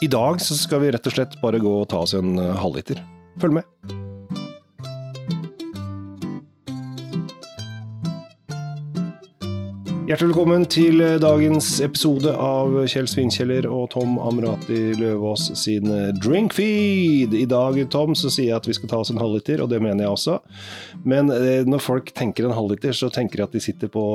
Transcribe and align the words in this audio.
I 0.00 0.06
dag 0.06 0.40
så 0.40 0.54
skal 0.54 0.84
vi 0.84 0.92
rett 0.94 1.06
og 1.10 1.14
slett 1.14 1.32
bare 1.42 1.58
gå 1.58 1.70
og 1.80 1.88
ta 1.90 2.04
oss 2.04 2.14
en 2.14 2.36
eh, 2.38 2.54
halvliter. 2.54 3.00
Følg 3.42 3.56
med. 3.58 3.66
Hjertelig 10.08 10.30
velkommen 10.30 10.62
til 10.72 11.02
eh, 11.04 11.18
dagens 11.20 11.66
episode 11.84 12.30
av 12.32 12.72
Kjell 12.88 13.04
Svinkjeller 13.12 13.66
og 13.68 13.90
Tom 13.92 14.14
Amrati 14.24 14.94
Løvaas 14.96 15.50
sin 15.60 15.90
eh, 15.92 16.14
Drinkfeed. 16.16 17.34
I 17.36 17.42
dag, 17.44 17.76
Tom, 17.92 18.14
så 18.16 18.30
sier 18.32 18.46
jeg 18.46 18.56
at 18.56 18.68
vi 18.70 18.76
skal 18.78 18.88
ta 18.88 19.02
oss 19.02 19.12
en 19.12 19.20
halvliter, 19.20 19.60
og 19.60 19.68
det 19.68 19.82
mener 19.84 20.06
jeg 20.06 20.14
også. 20.14 20.38
Men 21.04 21.28
eh, 21.34 21.60
når 21.68 21.84
folk 21.84 22.08
tenker 22.16 22.48
en 22.48 22.56
halvliter, 22.56 22.96
så 22.96 23.10
tenker 23.12 23.42
de 23.42 23.44
at 23.50 23.58
de 23.58 23.60
sitter 23.60 23.92
på 23.92 24.06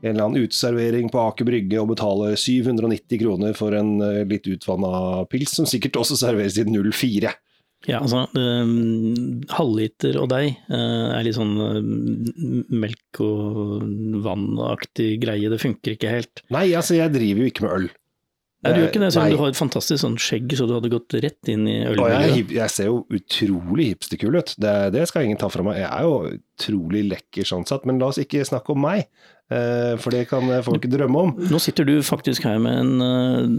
en 0.00 0.10
eller 0.10 0.24
annen 0.24 0.48
uteservering 0.48 1.14
på 1.14 1.22
Aker 1.22 1.46
Brygge 1.46 1.78
og 1.78 1.92
betaler 1.92 2.34
790 2.34 3.22
kroner 3.22 3.54
for 3.54 3.78
en 3.78 4.00
litt 4.26 4.50
utvanna 4.50 5.22
pils, 5.30 5.54
som 5.60 5.70
sikkert 5.70 6.02
også 6.02 6.18
serveres 6.24 6.58
i 6.58 6.66
04. 6.66 7.36
Ja, 7.88 8.02
altså 8.02 8.26
um, 8.36 9.40
halvliter 9.56 10.18
og 10.20 10.28
deg 10.34 10.50
uh, 10.68 11.16
er 11.16 11.24
litt 11.24 11.38
sånn 11.38 11.54
uh, 11.56 11.78
melk 12.68 13.22
og 13.24 13.86
vann-aktig 14.26 15.14
greie. 15.22 15.48
Det 15.48 15.60
funker 15.62 15.96
ikke 15.96 16.12
helt. 16.12 16.44
Nei, 16.52 16.68
altså 16.76 16.98
jeg 16.98 17.14
driver 17.14 17.40
jo 17.44 17.52
ikke 17.52 17.64
med 17.64 17.76
øl. 17.78 17.88
Nei, 18.60 18.74
du 18.76 18.82
gjør 18.82 18.90
ikke 18.90 19.00
det, 19.00 19.08
selv 19.14 19.24
om 19.24 19.32
du 19.32 19.40
har 19.40 19.52
et 19.54 19.56
fantastisk 19.56 20.02
sånn 20.02 20.18
skjegg, 20.20 20.52
så 20.58 20.66
du 20.68 20.74
hadde 20.76 20.90
gått 20.92 21.14
rett 21.24 21.48
inn 21.48 21.64
i 21.64 21.78
ølmiljøet. 21.88 22.24
jeg, 22.28 22.48
jeg 22.58 22.72
ser 22.74 22.90
jo 22.90 22.98
utrolig 23.16 23.86
hipsterkul 23.94 24.36
ut, 24.36 24.52
det, 24.60 24.74
det 24.92 25.06
skal 25.08 25.24
ingen 25.24 25.40
ta 25.40 25.48
fra 25.48 25.64
meg. 25.64 25.78
Jeg 25.80 25.88
er 25.88 26.04
jo 26.04 26.34
utrolig 26.34 27.06
lekker 27.08 27.48
sånn 27.48 27.64
sett, 27.70 27.88
men 27.88 28.02
la 28.02 28.10
oss 28.12 28.20
ikke 28.20 28.44
snakke 28.44 28.76
om 28.76 28.84
meg, 28.84 29.06
for 29.50 30.10
det 30.14 30.28
kan 30.30 30.46
folk 30.62 30.84
drømme 30.90 31.18
om. 31.26 31.32
Nå 31.50 31.58
sitter 31.60 31.84
du 31.88 31.96
faktisk 32.06 32.44
her 32.46 32.58
med 32.62 32.78
en, 32.78 32.92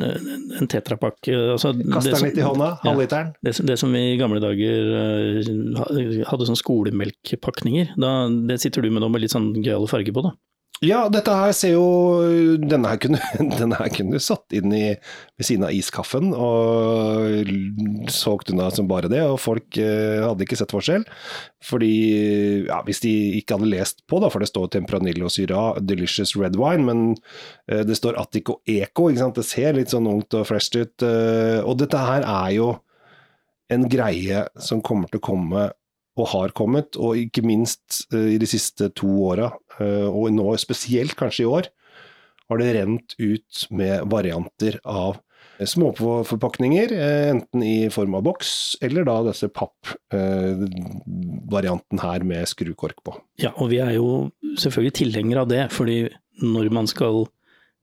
uh, 0.01 0.59
en 0.61 0.67
tetrapakke. 0.71 1.33
Altså, 1.55 1.73
Kaster 1.91 2.15
den 2.15 2.29
litt 2.29 2.37
i 2.39 2.45
hånda, 2.45 2.69
Ja. 2.83 2.91
halvliteren. 2.93 3.33
Det, 3.43 3.55
som- 3.55 3.65
det 3.67 3.77
som 3.79 3.91
vi 3.91 3.99
i 4.13 4.17
gamle 4.17 4.39
dager 4.39 4.93
uh, 4.95 6.23
hadde 6.29 6.47
sånn 6.47 6.59
skolemelkpakninger, 6.59 7.91
da, 7.99 8.13
det 8.47 8.59
sitter 8.61 8.81
du 8.81 8.89
med 8.91 9.01
nå 9.03 9.09
med 9.11 9.21
litt 9.25 9.31
sånn 9.35 9.51
gøyale 9.63 9.89
farger 9.91 10.13
på, 10.15 10.23
da. 10.23 10.31
Ja, 10.81 11.03
dette 11.13 11.29
her 11.37 11.51
ser 11.53 11.75
jo 11.75 12.57
Denne 12.57 12.89
her 12.89 12.97
kunne, 13.01 13.19
denne 13.59 13.77
her 13.77 13.89
kunne 13.93 14.17
satt 14.23 14.49
inn 14.57 14.73
i, 14.73 14.95
ved 15.37 15.45
siden 15.45 15.65
av 15.67 15.75
iskaffen 15.77 16.31
og 16.33 17.51
solgt 18.09 18.49
unna 18.49 18.71
som 18.73 18.87
bare 18.89 19.11
det, 19.11 19.21
og 19.29 19.37
folk 19.43 19.77
eh, 19.77 20.23
hadde 20.25 20.41
ikke 20.45 20.57
sett 20.57 20.73
forskjell. 20.73 21.05
Fordi, 21.69 21.91
ja, 22.65 22.79
hvis 22.87 23.03
de 23.05 23.11
ikke 23.37 23.59
hadde 23.59 23.69
lest 23.69 24.01
på, 24.09 24.17
da, 24.23 24.31
for 24.33 24.41
det 24.41 24.49
står 24.49 24.71
Tempranillo 24.73 25.29
Syra, 25.29 25.75
Delicious 25.85 26.33
Red 26.33 26.57
Wine, 26.57 26.87
men 26.89 27.03
eh, 27.69 27.83
det 27.85 27.99
står 27.99 28.17
Attico 28.21 28.57
Eco, 28.65 29.11
ikke 29.11 29.21
sant. 29.21 29.37
Det 29.37 29.45
ser 29.45 29.77
litt 29.77 29.93
sånn 29.93 30.09
ungt 30.09 30.33
og 30.39 30.47
fresh 30.49 30.73
ut. 30.81 31.05
eh, 31.05 31.59
og 31.61 31.77
dette 31.83 32.01
her 32.01 32.25
er 32.25 32.55
jo 32.57 32.71
en 33.71 33.85
greie 33.87 34.47
som 34.59 34.81
kommer 34.83 35.13
til 35.13 35.21
å 35.21 35.27
komme 35.29 35.69
og 36.19 36.27
har 36.33 36.49
kommet, 36.57 36.97
og 36.99 37.15
ikke 37.15 37.43
minst 37.47 38.05
eh, 38.13 38.33
i 38.35 38.37
de 38.41 38.47
siste 38.49 38.89
to 38.99 39.07
åra, 39.31 39.51
eh, 39.79 40.07
og 40.09 40.31
nå 40.35 40.57
spesielt 40.59 41.15
kanskje 41.19 41.43
i 41.45 41.49
år, 41.49 41.69
har 42.51 42.57
det 42.59 42.73
rent 42.75 43.13
ut 43.19 43.67
med 43.71 44.03
varianter 44.11 44.75
av 44.83 45.15
eh, 45.59 45.65
småforpakninger, 45.71 46.91
enten 47.31 47.63
i 47.63 47.87
form 47.93 48.15
av 48.19 48.25
boks, 48.27 48.51
eller 48.83 49.07
da 49.07 49.21
disse 49.29 49.47
pappvarianten 50.51 51.99
her 52.03 52.23
med 52.27 52.47
skrukork 52.51 52.99
på. 53.05 53.15
Ja, 53.41 53.51
og 53.55 53.69
vi 53.71 53.79
er 53.83 53.93
jo 53.97 54.31
selvfølgelig 54.59 54.95
tilhengere 54.99 55.41
av 55.45 55.49
det, 55.51 55.63
fordi 55.73 55.99
når 56.41 56.71
man 56.73 56.87
skal 56.91 57.23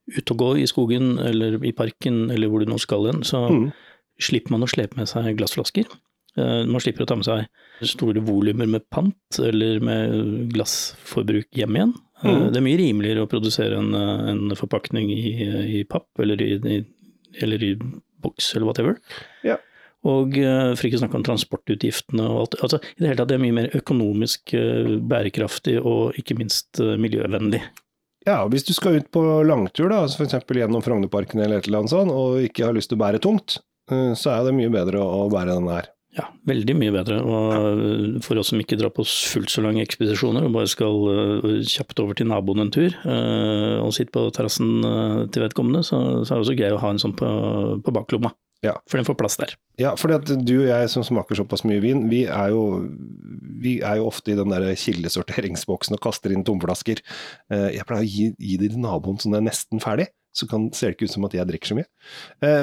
ut 0.09 0.31
og 0.33 0.37
gå 0.41 0.49
i 0.63 0.67
skogen 0.69 1.17
eller 1.21 1.59
i 1.65 1.71
parken 1.77 2.29
eller 2.33 2.49
hvor 2.49 2.59
du 2.63 2.69
nå 2.71 2.77
skal 2.81 3.05
hen, 3.11 3.21
så 3.25 3.43
Mm. 3.49 3.71
slipper 4.19 4.51
man 4.51 4.63
å 4.65 4.69
slepe 4.69 4.97
med 4.97 5.07
seg 5.07 5.37
glassflasker. 5.37 5.85
Eh, 6.37 6.65
Man 6.69 6.81
slipper 6.83 7.03
å 7.05 7.09
ta 7.09 7.15
med 7.15 7.25
seg 7.25 7.47
store 7.89 8.21
volumer 8.21 8.67
med 8.67 8.85
pant 8.91 9.39
eller 9.39 9.79
med 9.79 10.51
glassforbruk 10.53 11.47
hjem 11.55 11.75
igjen. 11.79 11.93
Eh, 11.95 12.29
Mm. 12.29 12.51
Det 12.51 12.57
er 12.59 12.65
mye 12.65 12.77
rimeligere 12.81 13.23
å 13.23 13.29
produsere 13.31 13.77
en, 13.79 13.93
eh, 13.95 14.29
en 14.33 14.49
forpakning 14.59 15.07
i, 15.09 15.79
i 15.79 15.83
papp 15.87 16.19
eller 16.19 16.41
i, 16.41 16.49
i, 16.59 16.85
eller 17.41 17.63
i 17.63 17.73
boks 18.21 18.55
eller 18.55 18.65
whatever. 18.67 18.97
Ja. 19.47 19.55
Og 20.03 20.31
for 20.35 20.87
ikke 20.87 20.95
å 20.95 21.01
snakke 21.01 21.15
om 21.15 21.23
transportutgiftene 21.23 22.23
og 22.23 22.37
alt. 22.41 22.55
Altså, 22.63 22.77
I 22.83 22.99
det 23.03 23.07
hele 23.09 23.17
tatt 23.19 23.27
det 23.31 23.35
er 23.35 23.43
mye 23.43 23.55
mer 23.55 23.69
økonomisk 23.75 24.53
bærekraftig 25.11 25.77
og 25.83 26.15
ikke 26.19 26.37
minst 26.39 26.79
miljøvennlig. 26.79 27.59
Ja, 28.27 28.45
hvis 28.47 28.63
du 28.67 28.71
skal 28.75 28.99
ut 28.99 29.09
på 29.11 29.23
langtur, 29.47 29.89
da, 29.91 30.05
f.eks. 30.07 30.37
gjennom 30.55 30.83
Frognerparken 30.83 31.39
eller 31.43 31.59
et 31.59 31.67
eller 31.67 31.81
annet 31.83 31.91
sånt, 31.91 32.11
og 32.11 32.39
ikke 32.43 32.67
har 32.67 32.75
lyst 32.75 32.91
til 32.91 32.99
å 32.99 33.03
bære 33.03 33.19
tungt, 33.23 33.57
så 33.89 34.31
er 34.35 34.43
det 34.47 34.55
mye 34.55 34.71
bedre 34.71 34.99
å 35.03 35.27
bære 35.31 35.55
denne 35.55 35.79
her. 35.79 35.87
Ja, 36.19 36.25
veldig 36.49 36.73
mye 36.75 36.91
bedre. 36.91 37.19
Og 37.23 38.19
for 38.25 38.39
oss 38.41 38.51
som 38.51 38.59
ikke 38.59 38.77
drar 38.79 38.91
på 38.91 39.05
fullt 39.07 39.53
så 39.53 39.63
lange 39.63 39.83
ekspedisjoner 39.85 40.47
og 40.47 40.55
bare 40.57 40.71
skal 40.71 40.97
eh, 41.13 41.61
kjapt 41.69 42.01
over 42.03 42.17
til 42.17 42.27
naboen 42.31 42.65
en 42.65 42.73
tur 42.75 42.89
eh, 42.89 43.77
og 43.79 43.93
sitte 43.95 44.11
på 44.15 44.25
terrassen 44.35 44.83
eh, 44.83 45.23
til 45.31 45.45
vedkommende, 45.45 45.83
så, 45.85 46.01
så 46.25 46.33
er 46.33 46.39
det 46.39 46.45
også 46.47 46.57
gøy 46.59 46.75
å 46.75 46.81
ha 46.83 46.91
en 46.91 47.01
sånn 47.01 47.15
på, 47.19 47.29
på 47.85 47.95
baklomma. 47.95 48.33
Ja. 48.65 48.73
For 48.91 48.99
den 48.99 49.07
får 49.07 49.15
plass 49.21 49.39
der. 49.39 49.55
Ja, 49.79 49.93
fordi 49.95 50.35
du 50.43 50.55
og 50.57 50.67
jeg 50.67 50.91
som 50.91 51.05
smaker 51.07 51.39
såpass 51.39 51.63
mye 51.63 51.79
vin, 51.83 52.09
vi 52.11 52.25
er 52.27 52.51
jo, 52.51 52.63
vi 53.63 53.77
er 53.79 54.01
jo 54.01 54.09
ofte 54.09 54.33
i 54.33 54.39
den 54.39 54.51
der 54.51 54.67
kildesorteringsboksen 54.75 55.95
og 55.95 56.03
kaster 56.03 56.35
inn 56.35 56.43
tomflasker. 56.43 56.99
Jeg 57.47 57.87
pleier 57.87 58.03
å 58.03 58.09
gi, 58.09 58.33
gi 58.35 58.59
det 58.59 58.73
til 58.73 58.83
naboen 58.83 59.21
det 59.23 59.39
er 59.39 59.47
nesten 59.47 59.79
ferdig, 59.79 60.09
så 60.35 60.49
kan, 60.51 60.67
ser 60.75 60.91
det 60.91 60.99
ikke 60.99 61.07
ut 61.07 61.15
som 61.15 61.29
at 61.29 61.39
jeg 61.39 61.47
drikker 61.47 61.71
så 61.71 61.79
mye. 61.79 61.87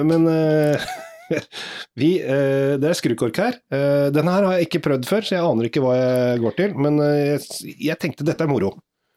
Men 0.05 0.29
vi, 2.01 2.11
eh, 2.23 2.75
det 2.81 2.91
er 2.91 2.99
skrukork 2.99 3.41
her. 3.43 3.59
Denne 3.71 4.15
Den 4.15 4.31
her 4.33 4.47
har 4.49 4.59
jeg 4.59 4.69
ikke 4.69 4.85
prøvd 4.89 5.09
før, 5.09 5.27
så 5.27 5.37
jeg 5.37 5.47
aner 5.47 5.69
ikke 5.69 5.83
hva 5.85 5.95
jeg 5.99 6.43
går 6.45 6.59
til, 6.61 6.77
men 6.87 7.01
eh, 7.05 7.49
jeg, 7.75 7.99
tenkte 8.03 8.27
dette 8.27 8.47
er 8.47 8.51
moro. 8.51 8.75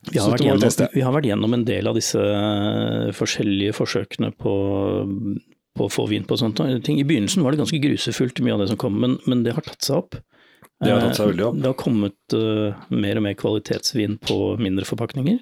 Vi 0.07 0.19
har, 0.21 0.39
gjennom, 0.39 0.89
vi 0.93 1.03
har 1.03 1.11
vært 1.11 1.27
gjennom 1.27 1.53
en 1.57 1.65
del 1.67 1.89
av 1.91 1.97
disse 1.97 2.21
eh, 2.23 3.09
forskjellige 3.15 3.75
forsøkene 3.75 4.31
på, 4.39 4.53
på 5.75 5.87
å 5.87 5.91
få 5.91 6.05
vin 6.11 6.23
på 6.27 6.37
sånne 6.39 6.79
ting. 6.85 7.01
I 7.01 7.07
begynnelsen 7.07 7.43
var 7.43 7.53
det 7.53 7.59
ganske 7.61 7.81
grusefullt 7.83 8.39
mye 8.45 8.55
av 8.55 8.63
det 8.63 8.69
som 8.71 8.79
kom, 8.79 8.95
men, 9.03 9.17
men 9.27 9.43
det 9.43 9.57
har 9.57 9.67
tatt 9.67 9.83
seg 9.83 9.99
opp. 9.99 10.19
Det 10.79 10.93
har 10.93 11.03
tatt 11.03 11.19
seg 11.19 11.33
veldig 11.33 11.45
opp. 11.49 11.57
Eh, 11.57 11.61
Det 11.61 11.71
har 11.73 11.79
kommet 11.79 12.35
uh, 12.35 12.83
mer 12.95 13.19
og 13.19 13.25
mer 13.27 13.35
kvalitetsvin 13.39 14.19
på 14.23 14.39
mindre 14.63 14.87
forpakninger. 14.87 15.41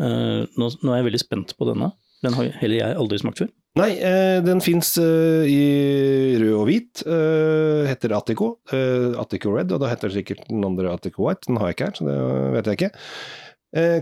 Uh, 0.00 0.48
nå, 0.56 0.70
nå 0.80 0.94
er 0.94 1.02
jeg 1.02 1.10
veldig 1.10 1.22
spent 1.26 1.56
på 1.58 1.68
denne. 1.68 1.92
Den 2.24 2.36
har 2.36 2.48
heller 2.60 2.80
jeg 2.80 3.00
aldri 3.00 3.20
smakt 3.20 3.44
før. 3.44 3.50
Nei, 3.80 3.94
eh, 3.96 4.42
den 4.44 4.58
fins 4.60 4.98
eh, 5.00 5.46
i 5.48 6.36
rød 6.40 6.54
og 6.58 6.66
hvit. 6.68 7.02
Eh, 7.06 7.86
heter 7.88 8.12
Attico. 8.16 8.58
Attico 8.68 9.50
Red, 9.54 9.72
og 9.72 9.80
da 9.80 9.88
heter 9.92 10.08
det 10.10 10.16
sikkert 10.18 10.42
den 10.50 10.64
andre 10.66 10.92
Attico 10.92 11.24
White. 11.24 11.46
Den 11.48 11.56
har 11.60 11.66
jeg 11.70 11.76
ikke 11.78 11.88
her, 11.88 11.96
så 11.96 12.02
det 12.08 12.16
vet 12.56 12.66
jeg 12.68 12.76
ikke. 12.80 12.92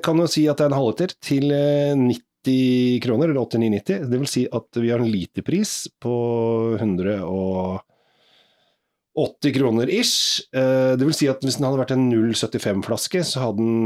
Kan 0.03 0.17
jo 0.23 0.27
si 0.33 0.43
at 0.49 0.59
det 0.59 0.65
er 0.65 0.71
en 0.73 0.81
halvliter 0.81 1.11
til 1.23 1.45
eh, 1.53 1.95
90 1.95 3.01
kroner, 3.05 3.27
eller 3.29 3.43
89,90. 3.45 4.09
Det 4.09 4.19
vil 4.25 4.33
si 4.33 4.43
at 4.59 4.69
vi 4.81 4.91
har 4.91 5.01
en 5.05 5.13
literpris 5.13 5.73
på 6.03 6.15
180 6.81 9.59
kroner 9.59 9.87
ish. 9.93 10.19
Det 10.51 11.05
vil 11.05 11.15
si 11.15 11.27
at 11.31 11.43
hvis 11.45 11.57
den 11.61 11.67
hadde 11.69 11.83
vært 11.85 11.95
en 11.95 12.09
0,75-flaske, 12.09 13.21
så 13.29 13.37
hadde 13.45 13.61
den 13.61 13.77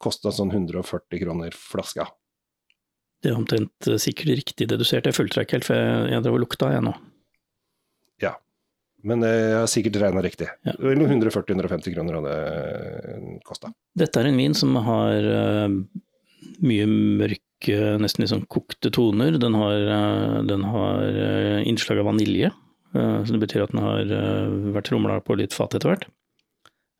kosta 0.00 0.28
sånn 0.32 0.54
140 0.54 1.20
kroner 1.24 1.50
flaska. 1.56 2.04
Det 3.24 3.32
er 3.32 3.38
omtrent 3.38 3.88
eh, 3.90 3.98
sikkert 4.02 4.34
riktig 4.42 4.68
dedusert. 4.70 5.06
Jeg 5.08 5.16
fulgte 5.16 5.40
deg 5.40 5.46
ikke 5.48 5.58
helt, 5.58 5.68
for 5.68 5.78
jeg, 5.78 6.08
jeg 6.12 6.24
drev 6.26 6.36
og 6.38 6.42
lukta 6.44 6.72
jeg 6.74 6.84
nå. 6.84 6.92
Ja, 8.22 8.34
men 9.06 9.24
eh, 9.26 9.36
jeg 9.52 9.60
har 9.62 9.70
sikkert 9.72 10.00
regna 10.02 10.24
riktig. 10.24 10.50
Ja. 10.68 10.74
140-150 10.80 11.96
kroner 11.96 12.18
hadde 12.20 12.36
det 12.36 13.40
kosta. 13.48 13.72
Dette 13.98 14.20
er 14.22 14.30
en 14.30 14.40
vin 14.40 14.56
som 14.56 14.76
har 14.86 15.30
eh, 15.32 15.78
mye 16.66 16.86
mørke, 16.92 17.78
nesten 18.02 18.22
litt 18.22 18.32
sånn 18.34 18.46
kokte 18.52 18.92
toner. 18.94 19.38
Den 19.42 19.56
har, 19.58 19.76
eh, 19.96 20.36
den 20.50 20.66
har 20.70 21.20
eh, 21.24 21.60
innslag 21.70 22.02
av 22.02 22.10
vanilje, 22.12 22.52
eh, 22.94 23.18
så 23.24 23.36
det 23.36 23.42
betyr 23.46 23.64
at 23.64 23.72
den 23.74 23.84
har 23.84 24.16
eh, 24.20 24.56
vært 24.76 24.92
rumla 24.92 25.18
på 25.24 25.38
litt 25.40 25.56
fat 25.56 25.74
etter 25.78 25.94
hvert. 25.94 26.06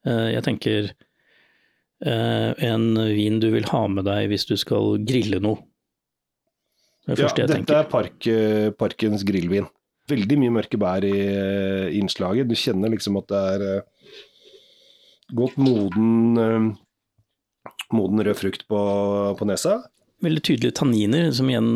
Eh, 0.09 0.31
jeg 0.33 0.45
tenker 0.47 0.91
eh, 2.07 2.51
en 2.73 2.89
vin 3.13 3.41
du 3.43 3.51
vil 3.53 3.69
ha 3.73 3.85
med 3.93 4.07
deg 4.09 4.31
hvis 4.33 4.49
du 4.49 4.57
skal 4.61 4.97
grille 5.07 5.43
noe. 5.45 5.61
Det 7.07 7.17
det 7.17 7.23
Ja, 7.23 7.29
dette 7.35 7.55
tenker. 7.55 7.77
er 7.79 7.85
park, 7.91 8.27
eh, 8.27 8.71
Parkens 8.75 9.23
grillvin. 9.23 9.69
Veldig 10.11 10.39
mye 10.39 10.55
mørke 10.55 10.79
bær 10.79 11.05
i 11.07 11.15
eh, 11.15 11.99
innslaget. 11.99 12.49
Du 12.49 12.55
kjenner 12.55 12.91
liksom 12.91 13.19
at 13.21 13.29
det 13.31 13.43
er 13.53 13.65
eh, 13.67 14.19
godt 15.35 15.57
moden, 15.59 16.75
moden 17.93 18.25
rød 18.27 18.37
frukt 18.39 18.67
på, 18.69 18.81
på 19.39 19.47
nesa. 19.47 19.81
Veldig 20.23 20.43
tydelige 20.43 20.75
tanniner, 20.79 21.31
som 21.35 21.51
igjen 21.51 21.75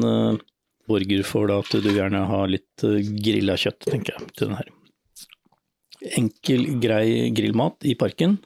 borger 0.91 1.25
for 1.27 1.51
da, 1.51 1.59
at 1.63 1.83
du 1.83 1.91
gjerne 1.91 2.23
har 2.27 2.51
litt 2.51 2.85
grilla 3.23 3.57
kjøtt, 3.59 3.87
tenker 3.91 4.17
jeg, 4.17 4.31
til 4.35 4.51
den 4.51 4.59
her. 4.59 4.71
Enkel, 6.17 6.65
grei 6.81 7.31
grillmat 7.37 7.85
i 7.85 7.95
parken. 7.99 8.39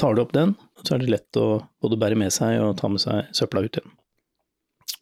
Tar 0.00 0.16
du 0.16 0.24
opp 0.24 0.32
den, 0.32 0.56
så 0.82 0.96
er 0.96 1.04
det 1.04 1.12
lett 1.12 1.40
å 1.40 1.60
både 1.84 2.00
bære 2.00 2.18
med 2.18 2.32
seg 2.34 2.56
og 2.64 2.76
ta 2.80 2.88
med 2.90 3.04
seg 3.04 3.28
søpla 3.36 3.64
ut 3.64 3.78
igjen. 3.78 3.92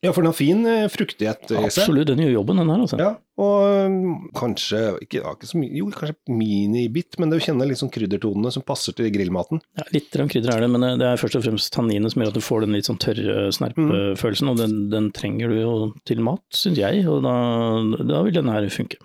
Ja, 0.02 0.10
for 0.10 0.25
den 0.25 0.32
har 0.32 0.34
fin 0.34 0.64
eh, 0.66 0.88
fruktighet 0.90 1.44
i 1.46 1.54
seg. 1.54 1.66
Absolutt, 1.69 2.08
den 2.10 2.25
gjør 2.25 2.32
jobben, 2.40 2.58
den 2.58 2.72
her. 2.72 2.81
altså. 2.82 2.99
Ja, 2.99 3.12
og 3.38 3.87
um, 3.87 4.25
kanskje 4.34 4.81
ikke, 5.04 5.20
ja, 5.20 5.34
ikke 5.37 5.50
så 5.52 5.60
mye, 5.60 5.70
jo, 5.78 5.87
kanskje 5.94 6.34
minibit, 6.40 7.20
men 7.22 7.31
du 7.31 7.38
kjenner 7.38 7.70
litt 7.70 7.78
sånn 7.78 7.93
kryddertonene 7.94 8.50
som 8.50 8.64
passer 8.66 8.96
til 8.99 9.12
grillmaten. 9.14 9.62
Ja, 9.78 9.87
litt 9.94 10.10
krydder 10.10 10.56
er 10.56 10.66
det, 10.66 10.72
men 10.75 10.88
det 10.99 11.06
er 11.06 11.22
først 11.22 11.38
og 11.38 11.46
fremst 11.46 11.70
tanninet 11.76 12.14
som 12.14 12.25
gjør 12.25 12.34
at 12.34 12.40
du 12.40 12.43
får 12.43 12.66
den 12.66 12.75
litt 12.75 12.90
sånn 12.90 12.99
tørre 13.02 13.46
snerpefølelsen, 13.54 14.50
og 14.50 14.58
den, 14.58 14.76
den 14.90 15.08
trenger 15.14 15.54
du 15.54 15.60
jo 15.60 15.72
til 16.08 16.26
mat, 16.26 16.44
syns 16.50 16.82
jeg, 16.82 17.06
og 17.06 17.22
da, 17.22 17.38
da 18.02 18.26
vil 18.26 18.40
den 18.40 18.50
her 18.50 18.66
funke. 18.75 18.99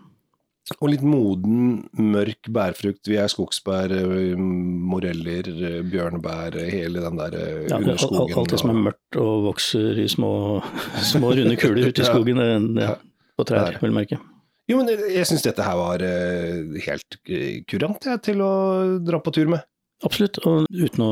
Og 0.82 0.90
litt 0.92 1.04
moden, 1.08 1.86
mørk 1.96 2.50
bærfrukt. 2.52 3.08
Vi 3.08 3.16
er 3.22 3.30
skogsbær, 3.32 3.94
eh, 3.96 4.34
moreller, 4.38 5.48
eh, 5.48 5.78
bjørnebær, 5.88 6.58
hele 6.68 7.04
den 7.06 7.20
der 7.22 7.38
underskogen. 7.38 7.70
Ja, 7.70 8.24
under 8.26 8.42
alt, 8.42 8.50
det 8.52 8.60
som 8.60 8.74
er 8.74 8.82
mørkt 8.90 9.20
og 9.22 9.46
vokser 9.48 10.02
i 10.04 10.08
små, 10.12 10.32
små 11.14 11.32
runde 11.40 11.56
kuler 11.62 11.88
ute 11.88 12.04
i 12.04 12.10
skogen, 12.10 12.42
det, 12.76 12.84
Ja. 12.84 12.98
på 13.40 13.46
trær, 13.48 13.80
vil 13.80 13.94
jeg 13.94 13.98
merke. 14.02 14.20
Jo, 14.68 14.82
men 14.82 14.92
jeg 14.92 15.24
syns 15.30 15.46
dette 15.48 15.64
her 15.64 15.78
var 15.80 16.04
eh, 16.04 16.76
helt 16.84 17.18
eh, 17.32 17.64
kurant 17.72 18.04
jeg, 18.04 18.20
til 18.28 18.44
å 18.44 18.52
dra 19.00 19.22
på 19.24 19.32
tur 19.32 19.48
med. 19.48 19.64
Absolutt, 20.04 20.42
og 20.46 20.68
uten 20.68 21.06
å 21.06 21.12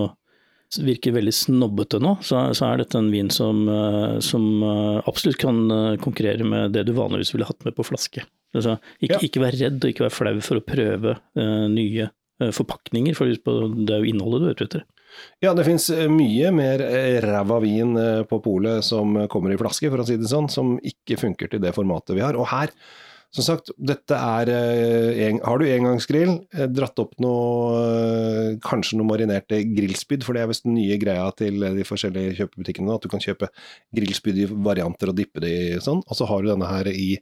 virke 0.84 1.14
veldig 1.16 1.32
snobbete 1.32 2.02
nå, 2.04 2.18
så, 2.26 2.42
så 2.58 2.68
er 2.74 2.82
dette 2.84 3.00
en 3.00 3.08
vin 3.14 3.30
som, 3.32 3.62
eh, 3.72 4.18
som 4.20 4.44
eh, 4.68 5.00
absolutt 5.08 5.40
kan 5.40 5.62
eh, 5.72 5.96
konkurrere 6.04 6.44
med 6.44 6.76
det 6.76 6.84
du 6.90 6.92
vanligvis 6.98 7.32
ville 7.32 7.48
hatt 7.48 7.64
med 7.64 7.78
på 7.78 7.86
flaske. 7.88 8.26
Altså, 8.56 8.78
ikke, 9.02 9.18
Ja. 9.18 9.22
ikke 9.28 9.44
vær 9.44 9.58
redd 9.60 9.84
og 9.84 9.92
ikke 9.92 10.08
vær 10.08 10.16
flau 10.16 10.36
for 10.46 10.62
å 10.62 10.66
prøve 10.66 11.18
uh, 11.20 11.66
nye 11.72 12.10
uh, 12.10 12.52
forpakninger, 12.56 13.16
for 13.18 13.28
det 13.28 13.94
er 13.94 14.04
jo 14.04 14.12
innholdet 14.14 14.42
du 14.42 14.48
er 14.50 14.56
ute 14.58 14.70
etter. 14.72 14.86
Ja, 15.40 15.54
det 15.56 15.64
fins 15.64 15.86
mye 16.12 16.50
mer 16.52 16.82
eh, 16.84 17.22
ræva 17.24 17.62
vin 17.64 17.94
eh, 17.96 18.24
på 18.28 18.42
polet 18.44 18.84
som 18.84 19.14
kommer 19.32 19.54
i 19.54 19.60
flaske, 19.60 19.88
for 19.88 20.04
å 20.04 20.06
si 20.08 20.18
det 20.20 20.28
sånn, 20.28 20.50
som 20.52 20.74
ikke 20.84 21.16
funker 21.22 21.48
til 21.54 21.62
det 21.64 21.72
formatet 21.78 22.18
vi 22.18 22.24
har. 22.26 22.36
Og 22.36 22.50
her, 22.52 22.74
som 23.32 23.46
sagt, 23.48 23.72
dette 23.80 24.18
er 24.18 24.52
eh, 24.52 25.22
en, 25.30 25.40
Har 25.44 25.62
du 25.62 25.70
engangsgrill, 25.70 26.34
eh, 26.56 26.68
dratt 26.68 27.00
opp 27.00 27.16
noe 27.24 27.80
eh, 27.80 28.50
Kanskje 28.66 29.00
noe 29.00 29.08
marinerte 29.08 29.62
grillspyd, 29.72 30.26
for 30.28 30.36
det 30.36 30.44
er 30.44 30.52
visst 30.52 30.68
den 30.68 30.76
nye 30.76 31.00
greia 31.00 31.30
til 31.40 31.64
de 31.64 31.88
forskjellige 31.88 32.36
kjøpebutikkene 32.42 32.90
nå, 32.90 32.98
at 33.00 33.08
du 33.08 33.12
kan 33.12 33.24
kjøpe 33.24 33.50
grillspyd 33.96 34.42
i 34.44 34.50
varianter 34.52 35.14
og 35.14 35.20
dippe 35.22 35.44
det 35.44 35.54
i 35.56 35.80
sånn. 35.84 36.04
Og 36.04 36.20
så 36.20 36.28
har 36.28 36.44
du 36.44 36.52
denne 36.52 36.74
her 36.74 36.92
i 36.92 37.14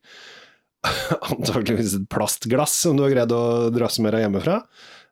antakeligvis 1.32 1.96
et 2.00 2.08
plastglass 2.12 2.76
som 2.86 2.98
du 2.98 3.06
har 3.06 3.14
greid 3.16 3.34
å 3.36 3.44
drasse 3.74 4.04
med 4.04 4.16
deg 4.16 4.26
hjemmefra. 4.26 4.62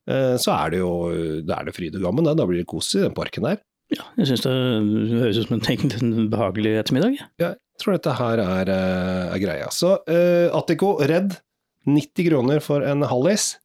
Eh, 0.09 0.35
Så 0.41 0.51
er 0.53 0.73
det 0.73 0.81
jo 0.81 0.91
da 1.47 1.59
er 1.61 1.69
det 1.69 1.75
fryd 1.77 1.95
og 1.99 2.07
gammen, 2.07 2.27
da. 2.27 2.47
blir 2.47 2.63
det 2.63 2.69
kos 2.69 2.93
i 2.97 3.03
den 3.05 3.15
parken 3.17 3.47
der. 3.47 3.61
Ja, 3.91 4.05
jeg 4.21 4.29
syns 4.29 4.45
det 4.45 4.51
høres 5.19 5.39
ut 5.41 5.49
som 5.49 5.57
en, 5.57 5.95
en 5.99 6.27
behagelig 6.31 6.77
ettermiddag. 6.79 7.17
Ja, 7.41 7.49
jeg 7.57 7.81
tror 7.83 7.97
dette 7.97 8.13
her 8.15 8.39
er, 8.43 8.71
eh, 8.71 9.33
er 9.35 9.41
greia. 9.43 9.67
Så 9.75 9.97
uh, 10.07 10.47
Attico 10.55 10.93
Redd, 11.01 11.35
90 11.89 12.29
kroner 12.29 12.63
for 12.63 12.85
en 12.87 13.03
hallis. 13.09 13.55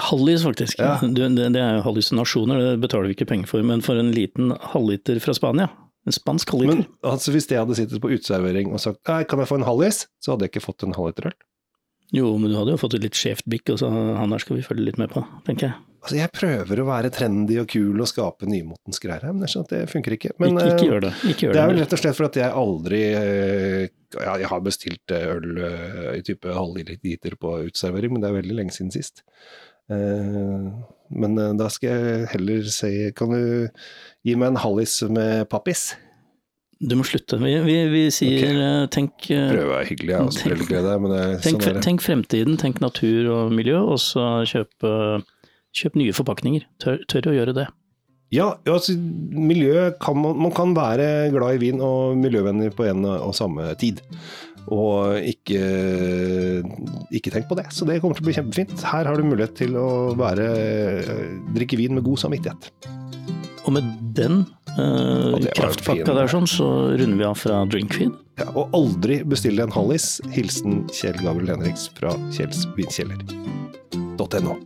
Hallis, 0.00 0.42
faktisk. 0.48 0.80
Ja. 0.80 0.96
Det, 1.04 1.28
det 1.36 1.60
er 1.60 1.76
jo 1.76 1.84
hallusinasjoner, 1.86 2.62
det 2.72 2.82
betaler 2.82 3.10
vi 3.10 3.14
ikke 3.18 3.28
penger 3.28 3.50
for. 3.50 3.62
Men 3.66 3.84
for 3.84 4.00
en 4.00 4.10
liten 4.16 4.54
halvliter 4.72 5.20
fra 5.22 5.34
Spania, 5.36 5.68
en 6.02 6.16
spansk 6.16 6.50
halvliter 6.50 6.86
altså, 7.06 7.30
hvis 7.34 7.46
jeg 7.50 7.60
hadde 7.62 7.78
sittet 7.78 8.02
på 8.02 8.10
uteservering 8.10 8.72
og 8.74 8.82
sagt 8.82 9.02
«Nei, 9.08 9.22
kan 9.28 9.42
jeg 9.42 9.50
få 9.50 9.60
en 9.60 9.68
halvis, 9.68 10.06
så 10.22 10.34
hadde 10.34 10.48
jeg 10.48 10.54
ikke 10.54 10.66
fått 10.66 10.86
en 10.86 10.96
halvliter 10.96 11.30
øl. 11.30 11.38
Jo, 12.12 12.34
men 12.36 12.52
du 12.52 12.58
hadde 12.58 12.74
jo 12.74 12.80
fått 12.80 12.98
et 12.98 13.06
litt 13.06 13.16
skjevt 13.16 13.46
bikk, 13.48 13.70
og 13.72 13.80
så 13.80 13.88
han 13.88 14.34
der 14.34 14.42
skal 14.42 14.58
vi 14.58 14.66
følge 14.66 14.84
litt 14.90 14.98
med 15.00 15.08
på, 15.14 15.22
tenker 15.46 15.70
jeg. 15.70 15.78
Altså, 16.02 16.16
jeg 16.18 16.32
prøver 16.34 16.80
å 16.82 16.84
være 16.88 17.10
trendy 17.14 17.56
og 17.62 17.68
kul 17.70 18.02
og 18.02 18.08
skape 18.10 18.48
nymotens 18.50 18.98
greier 19.00 19.22
her, 19.22 19.32
men 19.32 19.46
jeg 19.46 19.52
skjønner 19.52 19.68
at 19.68 19.74
det 19.76 19.92
funker 19.92 20.16
ikke. 20.16 20.32
Men, 20.42 20.56
ikke, 20.58 20.66
ikke 20.66 20.82
eh, 20.82 20.88
gjør 20.90 21.04
det. 21.04 21.12
Ikke 21.30 21.46
gjør 21.46 21.54
Det 21.54 21.60
er 21.62 21.70
vel 21.70 21.78
rett 21.78 21.94
og 21.94 22.02
slett 22.02 22.18
for 22.18 22.26
at 22.26 22.38
jeg 22.40 22.56
aldri 22.62 23.02
eh, 23.06 23.84
ja, 24.18 24.34
Jeg 24.42 24.50
har 24.50 24.64
bestilt 24.66 25.14
eh, 25.14 25.28
øl 25.30 25.62
i 26.18 26.24
type 26.26 26.56
halvliter 26.58 27.38
på 27.38 27.54
uteservering, 27.68 28.12
men 28.12 28.24
det 28.24 28.28
er 28.28 28.40
veldig 28.40 28.58
lenge 28.58 28.74
siden 28.74 28.90
sist. 28.92 29.22
Eh, 29.94 30.66
Men 31.14 31.36
eh, 31.38 31.52
da 31.58 31.68
skal 31.72 31.90
jeg 31.92 32.28
heller 32.34 32.62
si 32.72 32.92
Kan 33.16 33.34
du 33.34 33.68
gi 34.24 34.34
meg 34.38 34.52
en 34.52 34.60
hallis 34.62 34.98
med 35.12 35.48
pappis? 35.52 35.92
Du 36.82 36.96
må 36.98 37.04
slutte. 37.06 37.36
Vi, 37.38 37.52
vi, 37.62 37.76
vi 37.92 38.00
sier 38.10 38.42
Ok. 38.42 38.62
eh, 38.62 38.86
tenk, 38.90 39.28
eh, 39.30 39.50
Prøve 39.52 39.68
å 39.68 39.74
være 39.76 39.88
hyggelig, 39.92 40.14
jeg 40.16 40.24
også 40.26 40.40
Tenk- 40.40 40.48
foreldreglede, 40.48 40.94
men 41.04 41.12
det, 41.14 41.20
tenk, 41.44 41.60
sånn 41.62 41.68
er 41.70 41.76
det. 41.78 41.82
tenk 41.86 42.02
fremtiden, 42.02 42.56
tenk 42.58 42.80
natur 42.82 43.28
og 43.36 43.52
miljø, 43.54 43.76
og 43.92 44.00
så 44.02 44.24
kjøp, 44.50 44.88
kjøp 45.78 46.00
nye 46.00 46.16
forpakninger. 46.16 46.64
Tør, 46.82 46.98
tør 47.12 47.30
å 47.30 47.36
gjøre 47.36 47.54
det. 47.60 47.68
Ja, 48.32 48.46
ja, 48.64 48.72
altså, 48.78 48.94
miljø 48.96 49.90
kan 50.00 50.16
man, 50.16 50.38
man 50.40 50.52
kan 50.56 50.70
være 50.74 51.28
glad 51.34 51.58
i 51.58 51.60
vin 51.68 51.82
og 51.84 52.16
miljøvenner 52.16 52.72
på 52.74 52.86
en 52.88 53.04
og 53.04 53.34
samme 53.36 53.66
tid. 53.78 54.00
Og 54.70 55.18
ikke, 55.26 55.62
ikke 57.10 57.32
tenk 57.34 57.48
på 57.50 57.58
det. 57.58 57.66
Så 57.74 57.86
det 57.88 57.98
kommer 58.02 58.18
til 58.18 58.24
å 58.24 58.28
bli 58.30 58.36
kjempefint. 58.38 58.74
Her 58.86 59.10
har 59.10 59.18
du 59.18 59.26
mulighet 59.26 59.56
til 59.58 59.76
å 59.80 60.14
være, 60.18 60.48
drikke 61.56 61.80
vin 61.80 61.96
med 61.98 62.06
god 62.06 62.22
samvittighet. 62.22 62.70
Og 63.66 63.74
med 63.76 63.90
den 64.16 64.42
eh, 64.74 65.50
kraftpakka 65.54 66.16
der 66.16 66.30
sånn, 66.30 66.48
så 66.50 66.68
runder 66.94 67.18
vi 67.18 67.28
av 67.28 67.38
fra 67.38 67.62
Drinkfeed. 67.70 68.16
Ja, 68.40 68.48
og 68.56 68.74
aldri 68.76 69.20
bestille 69.28 69.66
en 69.66 69.74
hallis. 69.74 70.16
Hilsen 70.34 70.82
Kjell 70.94 71.20
Gabriel 71.22 71.54
Henriks 71.56 71.88
fra 71.98 72.14
Kjells 72.34 72.64
vinkjeller.no. 72.78 74.58